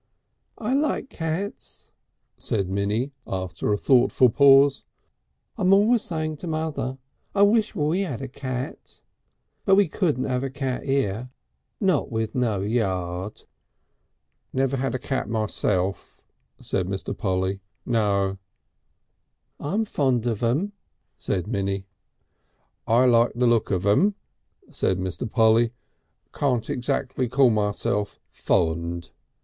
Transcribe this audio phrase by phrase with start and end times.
[0.57, 1.91] "I like cats,"
[2.35, 4.83] said Minnie after a thoughtful pause.
[5.59, 6.97] "I'm always saying to mother,
[7.35, 8.99] 'I wish we 'ad a cat.'
[9.63, 11.29] But we couldn't 'ave a cat 'ere
[11.79, 13.43] not with no yard."
[14.51, 16.19] "Never had a cat myself,"
[16.59, 17.15] said Mr.
[17.15, 17.59] Polly.
[17.85, 18.39] "No!"
[19.59, 20.73] "I'm fond of them,"
[21.19, 21.85] said Minnie.
[22.87, 24.15] "I like the look of them,"
[24.71, 25.29] said Mr.
[25.29, 25.73] Polly.
[26.33, 29.11] "Can't exactly call myself fond."